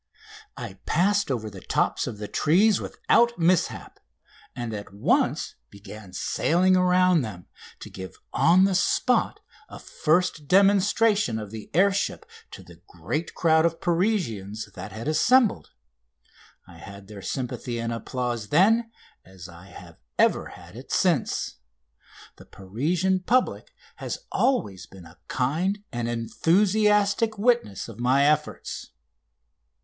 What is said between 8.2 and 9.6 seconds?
on the spot